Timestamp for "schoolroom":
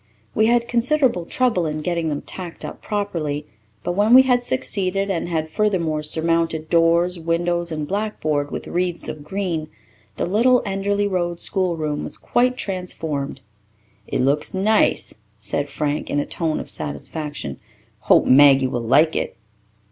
11.39-12.03